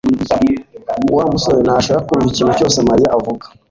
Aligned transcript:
Wa 1.15 1.23
musore 1.33 1.59
ntashaka 1.63 2.05
kumva 2.07 2.27
ikintu 2.31 2.53
cyose 2.59 2.77
Mariya 2.89 3.09
avuga 3.17 3.45